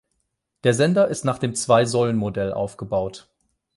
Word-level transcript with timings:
Der 0.63 0.73
Sender 0.73 1.09
ist 1.09 1.25
nach 1.25 1.37
dem 1.37 1.53
Zwei-Säulen-Modell 1.53 2.53
aufgebaut. 2.53 3.29